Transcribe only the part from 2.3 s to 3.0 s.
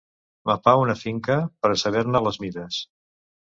mides.